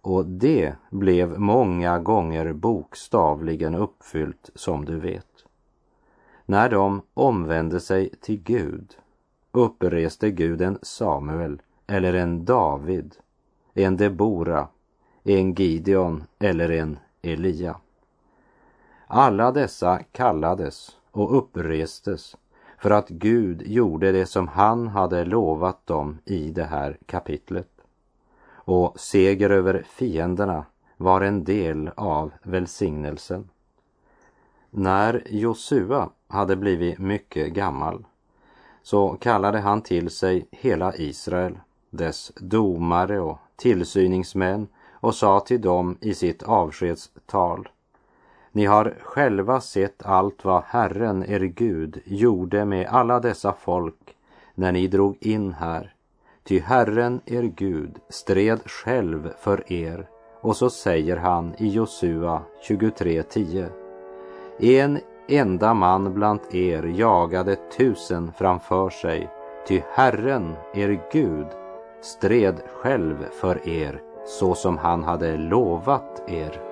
Och 0.00 0.26
det 0.26 0.74
blev 0.90 1.38
många 1.38 1.98
gånger 1.98 2.52
bokstavligen 2.52 3.74
uppfyllt 3.74 4.50
som 4.54 4.84
du 4.84 5.00
vet. 5.00 5.26
När 6.52 6.68
de 6.68 7.02
omvände 7.14 7.80
sig 7.80 8.10
till 8.20 8.42
Gud 8.42 8.96
uppreste 9.52 10.30
Gud 10.30 10.62
en 10.62 10.78
Samuel 10.82 11.62
eller 11.86 12.14
en 12.14 12.44
David, 12.44 13.14
en 13.74 13.96
Debora, 13.96 14.68
en 15.22 15.54
Gideon 15.54 16.24
eller 16.38 16.70
en 16.70 16.98
Elia. 17.22 17.76
Alla 19.06 19.52
dessa 19.52 19.98
kallades 19.98 20.96
och 21.10 21.36
upprestes 21.38 22.36
för 22.78 22.90
att 22.90 23.08
Gud 23.08 23.62
gjorde 23.62 24.12
det 24.12 24.26
som 24.26 24.48
han 24.48 24.88
hade 24.88 25.24
lovat 25.24 25.86
dem 25.86 26.18
i 26.24 26.50
det 26.50 26.64
här 26.64 26.98
kapitlet. 27.06 27.70
Och 28.50 29.00
seger 29.00 29.50
över 29.50 29.82
fienderna 29.88 30.64
var 30.96 31.20
en 31.20 31.44
del 31.44 31.90
av 31.96 32.32
välsignelsen. 32.42 33.48
När 34.70 35.22
Josua 35.30 36.10
hade 36.32 36.56
blivit 36.56 36.98
mycket 36.98 37.52
gammal 37.52 38.04
så 38.82 39.16
kallade 39.20 39.58
han 39.58 39.82
till 39.82 40.10
sig 40.10 40.46
hela 40.50 40.94
Israel, 40.94 41.58
dess 41.90 42.32
domare 42.36 43.20
och 43.20 43.38
tillsyningsmän 43.56 44.68
och 44.92 45.14
sa 45.14 45.40
till 45.40 45.60
dem 45.60 45.96
i 46.00 46.14
sitt 46.14 46.42
avskedstal 46.42 47.68
ni 48.54 48.64
har 48.64 48.94
själva 49.02 49.60
sett 49.60 50.02
allt 50.02 50.44
vad 50.44 50.62
Herren, 50.66 51.30
er 51.30 51.40
Gud, 51.40 52.00
gjorde 52.04 52.64
med 52.64 52.86
alla 52.86 53.20
dessa 53.20 53.52
folk 53.52 54.16
när 54.54 54.72
ni 54.72 54.86
drog 54.86 55.16
in 55.20 55.52
här. 55.52 55.94
Ty 56.44 56.60
Herren, 56.60 57.20
er 57.26 57.42
Gud, 57.42 57.98
stred 58.08 58.60
själv 58.70 59.32
för 59.38 59.72
er. 59.72 60.08
Och 60.40 60.56
så 60.56 60.70
säger 60.70 61.16
han 61.16 61.54
i 61.58 61.68
Josua 61.68 62.42
23.10. 62.68 63.68
En 64.58 65.00
enda 65.28 65.74
man 65.74 66.14
bland 66.14 66.40
er 66.50 66.82
jagade 66.82 67.56
tusen 67.76 68.32
framför 68.32 68.90
sig, 68.90 69.30
ty 69.68 69.82
Herren, 69.94 70.56
er 70.74 71.00
Gud, 71.12 71.46
stred 72.02 72.62
själv 72.82 73.16
för 73.40 73.68
er 73.68 74.00
så 74.26 74.54
som 74.54 74.78
han 74.78 75.04
hade 75.04 75.36
lovat 75.36 76.22
er. 76.30 76.71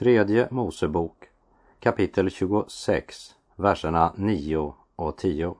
Tredje 0.00 0.48
Mosebok 0.50 1.28
kapitel 1.80 2.30
26, 2.30 3.34
verserna 3.56 4.12
9 4.16 4.74
och 4.96 5.16
10. 5.16 5.54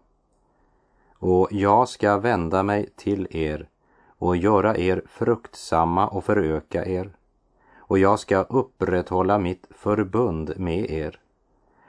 Och 1.15 1.49
jag 1.51 1.89
ska 1.89 2.19
vända 2.19 2.63
mig 2.63 2.89
till 2.97 3.27
er 3.31 3.69
och 4.19 4.37
göra 4.37 4.77
er 4.77 5.03
fruktsamma 5.07 6.09
och 6.09 6.25
föröka 6.25 6.87
er. 6.87 7.11
Och 7.77 7.99
jag 7.99 8.19
ska 8.19 8.43
upprätthålla 8.43 9.39
mitt 9.39 9.67
förbund 9.71 10.53
med 10.57 10.91
er. 10.91 11.21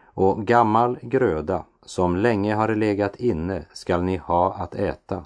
Och 0.04 0.46
gammal 0.48 1.00
gröda 1.02 1.66
som 1.86 2.16
länge 2.16 2.56
har 2.56 2.76
legat 2.76 3.16
inne 3.16 3.66
skall 3.74 4.04
ni 4.04 4.18
ha 4.18 4.54
att 4.54 4.76
äta. 4.76 5.26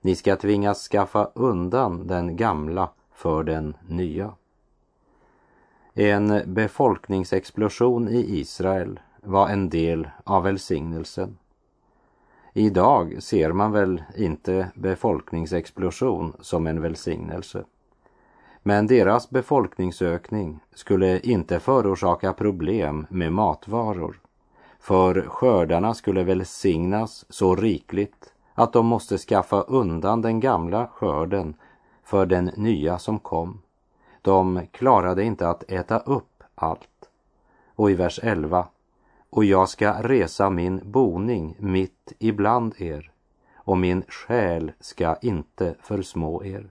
Ni 0.00 0.16
ska 0.16 0.36
tvingas 0.36 0.88
skaffa 0.88 1.30
undan 1.34 2.06
den 2.06 2.36
gamla 2.36 2.90
för 3.12 3.44
den 3.44 3.76
nya. 3.88 4.32
En 5.98 6.42
befolkningsexplosion 6.46 8.08
i 8.08 8.38
Israel 8.40 9.00
var 9.22 9.48
en 9.48 9.70
del 9.70 10.08
av 10.24 10.42
välsignelsen. 10.42 11.38
Idag 12.52 13.22
ser 13.22 13.52
man 13.52 13.72
väl 13.72 14.02
inte 14.16 14.68
befolkningsexplosion 14.74 16.32
som 16.40 16.66
en 16.66 16.82
välsignelse. 16.82 17.64
Men 18.62 18.86
deras 18.86 19.30
befolkningsökning 19.30 20.60
skulle 20.74 21.20
inte 21.20 21.60
förorsaka 21.60 22.32
problem 22.32 23.06
med 23.10 23.32
matvaror. 23.32 24.20
För 24.80 25.22
skördarna 25.22 25.94
skulle 25.94 26.24
välsignas 26.24 27.24
så 27.28 27.56
rikligt 27.56 28.32
att 28.54 28.72
de 28.72 28.86
måste 28.86 29.18
skaffa 29.18 29.60
undan 29.60 30.22
den 30.22 30.40
gamla 30.40 30.86
skörden 30.86 31.54
för 32.04 32.26
den 32.26 32.50
nya 32.56 32.98
som 32.98 33.18
kom. 33.18 33.62
De 34.26 34.66
klarade 34.70 35.24
inte 35.24 35.48
att 35.48 35.70
äta 35.70 35.98
upp 35.98 36.42
allt. 36.54 37.10
Och 37.74 37.90
i 37.90 37.94
vers 37.94 38.20
11. 38.22 38.68
Och 39.30 39.44
jag 39.44 39.68
ska 39.68 40.02
resa 40.02 40.50
min 40.50 40.80
boning 40.84 41.56
mitt 41.58 42.12
ibland 42.18 42.74
er 42.78 43.10
och 43.54 43.78
min 43.78 44.02
själ 44.08 44.72
ska 44.80 45.16
inte 45.16 45.74
försmå 45.80 46.44
er. 46.44 46.70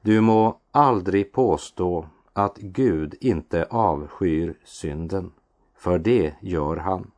Du 0.00 0.20
må 0.20 0.58
aldrig 0.70 1.32
påstå 1.32 2.06
att 2.32 2.56
Gud 2.56 3.14
inte 3.20 3.64
avskyr 3.64 4.58
synden, 4.64 5.32
för 5.76 5.98
det 5.98 6.34
gör 6.40 6.76
han. 6.76 7.10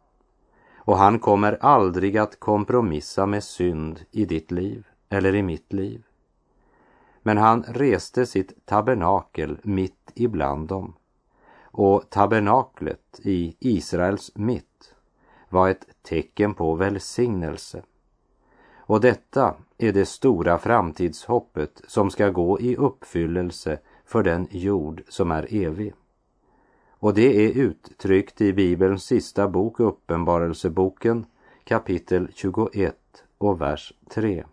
Och 0.77 0.99
han 0.99 1.19
kommer 1.19 1.59
aldrig 1.61 2.19
att 2.19 2.41
kompromissa 2.41 3.27
med 3.27 3.45
synd 3.45 4.01
i 4.11 4.25
ditt 4.25 4.51
liv 4.51 4.87
eller 5.09 5.35
i 5.35 5.43
mitt 5.43 5.73
liv. 5.73 6.05
Men 7.23 7.39
han 7.39 7.63
reste 7.69 8.27
sitt 8.27 8.67
tabernakel 8.67 9.59
mitt 9.63 10.13
ibland 10.15 10.69
dem. 10.69 10.95
Och 11.63 12.11
tabernaklet 12.11 13.21
i 13.23 13.57
Israels 13.59 14.33
mitt 14.35 14.95
var 15.49 15.69
ett 15.69 15.87
tecken 16.03 16.55
på 16.55 16.75
välsignelse. 16.75 17.83
Och 18.77 19.01
detta 19.01 19.55
är 19.79 19.93
det 19.93 20.07
stora 20.07 20.59
framtidshoppet 20.59 21.83
som 21.87 22.11
ska 22.11 22.29
gå 22.29 22.61
i 22.61 22.77
uppfyllelse 22.77 23.79
för 24.05 24.23
den 24.23 24.49
jord 24.51 25.03
som 25.09 25.31
är 25.31 25.55
evig. 25.55 25.95
Och 26.91 27.15
det 27.15 27.47
är 27.47 27.51
uttryckt 27.51 28.41
i 28.41 28.53
Bibelns 28.53 29.05
sista 29.05 29.49
bok, 29.49 29.81
Uppenbarelseboken, 29.81 31.27
kapitel 31.65 32.29
21 32.35 32.97
och 33.39 33.61
vers 33.61 33.93
3. 34.09 34.45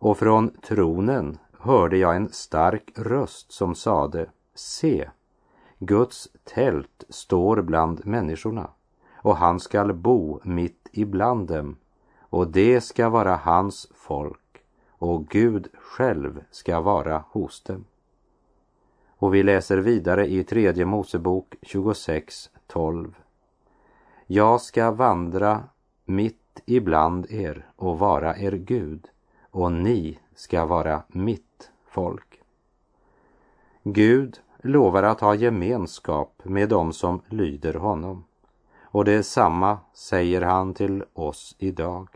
Och 0.00 0.18
från 0.18 0.50
tronen 0.50 1.38
hörde 1.58 1.96
jag 1.96 2.16
en 2.16 2.28
stark 2.28 2.92
röst 2.96 3.52
som 3.52 3.74
sade, 3.74 4.30
se, 4.54 5.10
Guds 5.78 6.28
tält 6.44 7.04
står 7.08 7.62
bland 7.62 8.06
människorna 8.06 8.70
och 9.14 9.36
han 9.36 9.60
skall 9.60 9.92
bo 9.92 10.40
mitt 10.42 10.88
ibland 10.92 11.48
dem 11.48 11.76
och 12.20 12.48
det 12.48 12.80
ska 12.80 13.08
vara 13.08 13.36
hans 13.36 13.88
folk 13.94 14.62
och 14.88 15.28
Gud 15.28 15.68
själv 15.74 16.44
ska 16.50 16.80
vara 16.80 17.24
hos 17.30 17.62
dem. 17.62 17.84
Och 19.08 19.34
vi 19.34 19.42
läser 19.42 19.78
vidare 19.78 20.26
i 20.26 20.44
tredje 20.44 20.84
Mosebok 20.84 21.54
26 21.62 22.50
12. 22.66 23.14
Jag 24.26 24.60
ska 24.60 24.90
vandra 24.90 25.64
mitt 26.04 26.60
ibland 26.66 27.26
er 27.30 27.66
och 27.76 27.98
vara 27.98 28.38
er 28.38 28.52
Gud 28.52 29.08
och 29.50 29.72
ni 29.72 30.18
ska 30.34 30.64
vara 30.64 31.02
mitt 31.08 31.70
folk. 31.86 32.40
Gud 33.82 34.40
lovar 34.62 35.02
att 35.02 35.20
ha 35.20 35.34
gemenskap 35.34 36.40
med 36.44 36.68
dem 36.68 36.92
som 36.92 37.22
lyder 37.28 37.74
honom. 37.74 38.24
Och 38.82 39.04
detsamma 39.04 39.78
säger 39.94 40.42
han 40.42 40.74
till 40.74 41.04
oss 41.12 41.56
idag. 41.58 42.08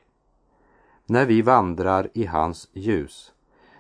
När 1.06 1.26
vi 1.26 1.42
vandrar 1.42 2.08
i 2.14 2.26
hans 2.26 2.68
ljus, 2.72 3.32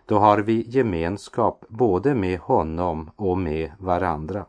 då 0.06 0.18
har 0.18 0.38
vi 0.38 0.64
gemenskap 0.68 1.64
både 1.68 2.14
med 2.14 2.38
honom 2.38 3.10
och 3.16 3.38
med 3.38 3.72
varandra. 3.78 4.46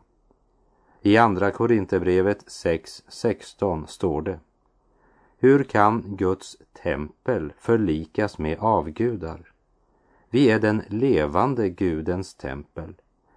I 1.02 1.18
Andra 1.18 1.52
Korinthierbrevet 1.52 2.46
6.16 2.46 3.86
står 3.86 4.22
det 4.22 4.40
hur 5.38 5.64
kan 5.64 6.04
Guds 6.16 6.58
tempel 6.84 7.54
förlikas 7.60 8.38
med 8.38 8.60
avgudar? 8.60 9.52
Vi 10.30 10.52
är 10.52 10.60
den 10.60 10.84
levande 10.88 11.70
Gudens 11.70 12.36
tempel. 12.36 12.94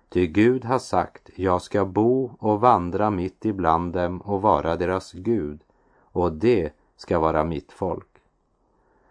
Ty 0.09 0.27
Gud 0.27 0.65
har 0.65 0.79
sagt, 0.79 1.31
jag 1.35 1.63
ska 1.63 1.85
bo 1.85 2.31
och 2.39 2.61
vandra 2.61 3.11
mitt 3.11 3.45
ibland 3.45 3.93
dem 3.93 4.21
och 4.21 4.43
vara 4.43 4.77
deras 4.77 5.13
Gud, 5.13 5.61
och 6.03 6.33
det 6.33 6.73
ska 6.97 7.19
vara 7.19 7.45
mitt 7.45 7.73
folk. 7.73 8.09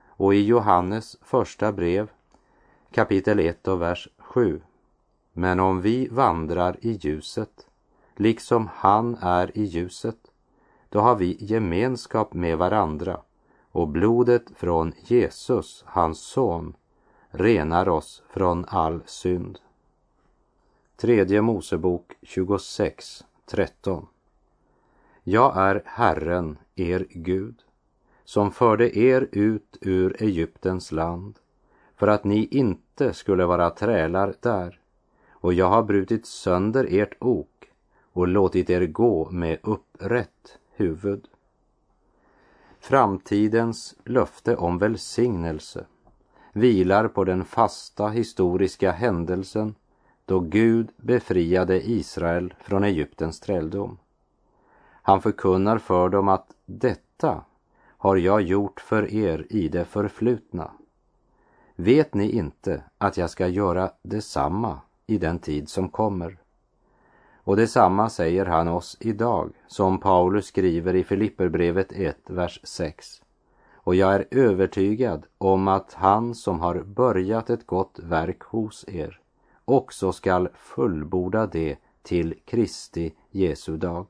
Och 0.07 0.35
i 0.35 0.45
Johannes 0.45 1.17
första 1.21 1.71
brev, 1.71 2.09
kapitel 2.91 3.39
1 3.39 3.67
och 3.67 3.81
vers 3.81 4.07
7. 4.17 4.61
Men 5.33 5.59
om 5.59 5.81
vi 5.81 6.07
vandrar 6.07 6.77
i 6.81 6.91
ljuset, 6.91 7.67
liksom 8.15 8.69
han 8.73 9.17
är 9.21 9.57
i 9.57 9.63
ljuset, 9.63 10.26
då 10.89 10.99
har 10.99 11.15
vi 11.15 11.37
gemenskap 11.39 12.33
med 12.33 12.57
varandra 12.57 13.21
och 13.71 13.87
blodet 13.87 14.43
från 14.55 14.93
Jesus, 15.03 15.83
hans 15.87 16.19
son, 16.19 16.73
renar 17.29 17.89
oss 17.89 18.23
från 18.29 18.65
all 18.67 19.01
synd. 19.05 19.59
Tredje 20.95 21.41
Mosebok 21.41 22.13
26, 22.21 23.23
13. 23.45 24.07
Jag 25.23 25.57
är 25.57 25.81
Herren, 25.85 26.57
er 26.75 27.05
Gud, 27.09 27.55
som 28.23 28.51
förde 28.51 28.97
er 28.97 29.27
ut 29.31 29.77
ur 29.81 30.23
Egyptens 30.23 30.91
land 30.91 31.39
för 31.95 32.07
att 32.07 32.23
ni 32.23 32.47
inte 32.51 33.13
skulle 33.13 33.45
vara 33.45 33.69
trälar 33.69 34.33
där, 34.39 34.79
och 35.29 35.53
jag 35.53 35.69
har 35.69 35.83
brutit 35.83 36.25
sönder 36.25 36.87
ert 36.89 37.13
ok 37.19 37.49
och 38.13 38.27
låtit 38.27 38.69
er 38.69 38.85
gå 38.87 39.29
med 39.31 39.57
upprätt 39.63 40.57
huvud. 40.77 41.27
Framtidens 42.79 43.95
löfte 44.03 44.55
om 44.55 44.77
välsignelse 44.77 45.85
vilar 46.53 47.07
på 47.07 47.23
den 47.23 47.45
fasta 47.45 48.07
historiska 48.07 48.91
händelsen 48.91 49.75
då 50.25 50.39
Gud 50.39 50.89
befriade 50.97 51.89
Israel 51.89 52.53
från 52.59 52.83
Egyptens 52.83 53.39
träldom. 53.39 53.97
Han 55.01 55.21
förkunnar 55.21 55.77
för 55.77 56.09
dem 56.09 56.27
att 56.27 56.53
detta 56.65 57.43
har 57.97 58.15
jag 58.15 58.41
gjort 58.41 58.79
för 58.79 59.13
er 59.13 59.47
i 59.49 59.69
det 59.69 59.85
förflutna. 59.85 60.71
Vet 61.75 62.13
ni 62.13 62.31
inte 62.31 62.83
att 62.97 63.17
jag 63.17 63.29
ska 63.29 63.47
göra 63.47 63.91
detsamma 64.01 64.81
i 65.07 65.17
den 65.17 65.39
tid 65.39 65.69
som 65.69 65.89
kommer? 65.89 66.37
Och 67.47 67.55
detsamma 67.57 68.09
säger 68.09 68.45
han 68.45 68.67
oss 68.67 68.97
idag, 68.99 69.53
som 69.67 69.99
Paulus 69.99 70.45
skriver 70.45 70.95
i 70.95 71.03
Filipperbrevet 71.03 71.91
1, 71.91 72.17
vers 72.25 72.59
6. 72.63 73.21
Och 73.73 73.95
jag 73.95 74.15
är 74.15 74.25
övertygad 74.31 75.25
om 75.37 75.67
att 75.67 75.93
han 75.93 76.35
som 76.35 76.59
har 76.59 76.75
börjat 76.79 77.49
ett 77.49 77.67
gott 77.67 77.99
verk 77.99 78.41
hos 78.41 78.85
er 78.87 79.19
också 79.65 80.11
skall 80.11 80.49
fullborda 80.53 81.47
det 81.47 81.77
till 82.01 82.39
Kristi 82.45 83.13
Jesu 83.29 83.77
dag. 83.77 84.05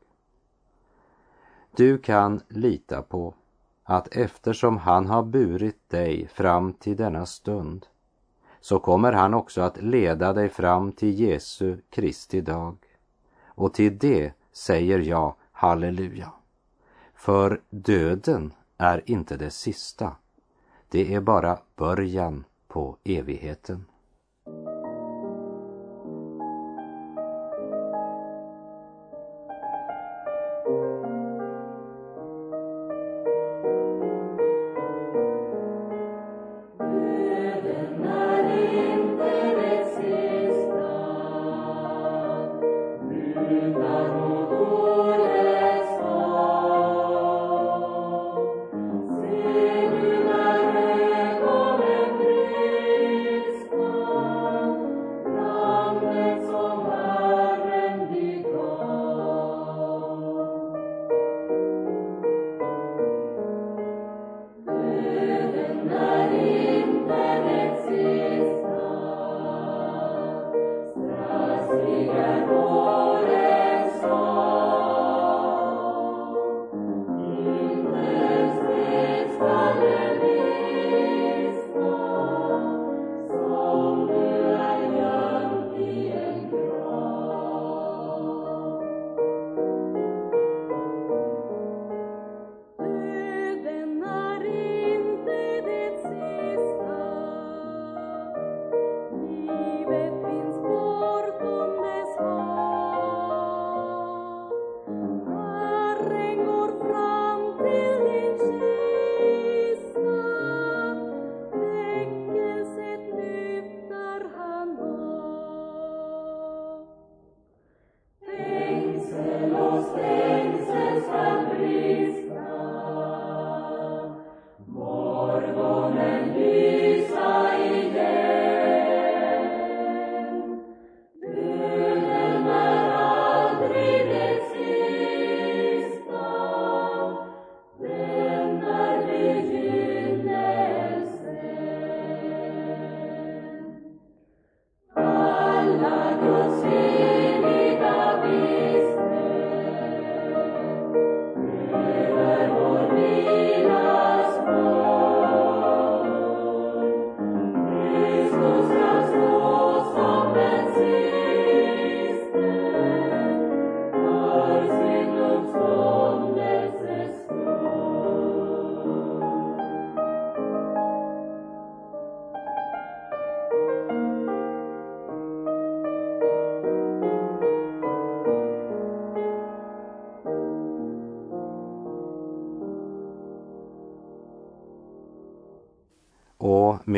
Du 1.75 1.97
kan 1.97 2.41
lita 2.47 3.01
på 3.01 3.33
att 3.83 4.15
eftersom 4.15 4.77
han 4.77 5.05
har 5.05 5.23
burit 5.23 5.89
dig 5.89 6.27
fram 6.27 6.73
till 6.73 6.97
denna 6.97 7.25
stund 7.25 7.85
så 8.61 8.79
kommer 8.79 9.13
han 9.13 9.33
också 9.33 9.61
att 9.61 9.81
leda 9.81 10.33
dig 10.33 10.49
fram 10.49 10.91
till 10.91 11.19
Jesu 11.19 11.77
Kristi 11.89 12.41
dag. 12.41 12.77
Och 13.57 13.73
till 13.73 13.97
det 13.97 14.33
säger 14.51 14.99
jag 14.99 15.35
halleluja. 15.51 16.31
För 17.13 17.61
döden 17.69 18.53
är 18.77 19.03
inte 19.05 19.37
det 19.37 19.51
sista. 19.51 20.15
Det 20.89 21.13
är 21.13 21.21
bara 21.21 21.59
början 21.75 22.43
på 22.67 22.97
evigheten. 23.03 23.85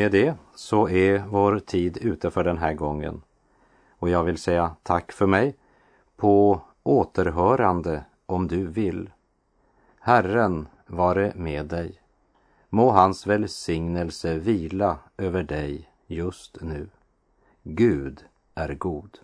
Med 0.10 0.22
det 0.22 0.36
så 0.56 0.90
är 0.90 1.20
vår 1.20 1.60
tid 1.60 1.98
ute 2.02 2.32
för 2.32 2.44
den 2.44 2.58
här 2.58 2.74
gången. 2.74 3.22
Och 4.00 4.10
jag 4.10 4.24
vill 4.24 4.38
säga 4.38 4.76
tack 4.84 5.12
för 5.12 5.28
mig 5.28 5.56
på 6.18 6.62
återhörande 6.84 8.06
om 8.26 8.48
du 8.48 8.68
vill. 8.68 9.10
Herren 10.00 10.68
vare 10.88 11.34
med 11.36 11.66
dig. 11.66 12.02
Må 12.70 12.92
hans 12.92 13.28
välsignelse 13.28 14.38
vila 14.38 14.98
över 15.18 15.44
dig 15.44 15.90
just 16.08 16.58
nu. 16.62 16.90
Gud 17.64 18.26
är 18.56 18.74
god. 18.74 19.18